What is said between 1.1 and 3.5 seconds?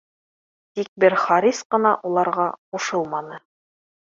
Харис ҡына уларға ҡушылманы